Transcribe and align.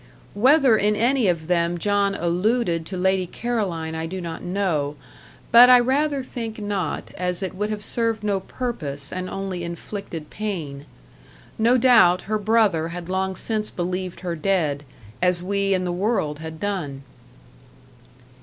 Whether 0.33 0.77
in 0.77 0.95
any 0.95 1.27
of 1.27 1.45
them 1.45 1.77
John 1.77 2.15
alluded 2.15 2.87
to 2.87 2.97
Lady 2.97 3.27
Caroline 3.27 3.93
I 3.93 4.07
do 4.07 4.19
not 4.19 4.41
know; 4.41 4.95
but 5.51 5.69
I 5.69 5.79
rather 5.79 6.23
think 6.23 6.57
not, 6.57 7.11
as 7.19 7.43
it 7.43 7.53
would 7.53 7.69
have 7.69 7.83
served 7.83 8.23
no 8.23 8.39
purpose 8.39 9.13
and 9.13 9.29
only 9.29 9.63
inflicted 9.63 10.31
pain. 10.31 10.85
No 11.59 11.77
doubt, 11.77 12.23
her 12.23 12.39
brother 12.39 12.87
had 12.87 13.09
long 13.09 13.35
since 13.35 13.69
believed 13.69 14.21
her 14.21 14.35
dead, 14.35 14.83
as 15.21 15.43
we 15.43 15.71
and 15.75 15.85
the 15.85 15.91
world 15.91 16.39
had 16.39 16.59
done. 16.59 17.03